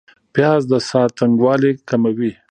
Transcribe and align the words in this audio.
پیاز 0.33 0.61
د 0.71 0.73
ساه 0.89 1.07
تنګوالی 1.17 1.71
کموي 1.89 2.31